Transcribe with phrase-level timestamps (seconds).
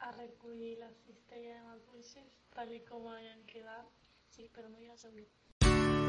[0.00, 3.86] A recollir la cistella de tal?
[4.28, 4.50] Sí,
[4.96, 5.28] sabut.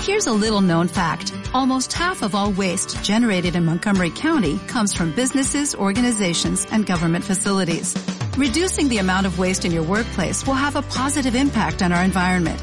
[0.00, 1.32] Here's a little known fact.
[1.52, 7.24] Almost half of all waste generated in Montgomery County comes from businesses, organizations, and government
[7.24, 7.94] facilities.
[8.38, 12.04] Reducing the amount of waste in your workplace will have a positive impact on our
[12.04, 12.62] environment.